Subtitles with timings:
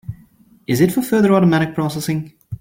[0.65, 2.33] Is it for further automatic processing?